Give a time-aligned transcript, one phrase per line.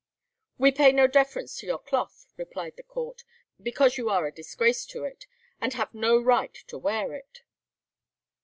[0.57, 3.23] "We pay no deference to your cloth," replied the court,
[3.61, 5.27] "because you are a disgrace to it,
[5.61, 7.43] and have no right to wear it."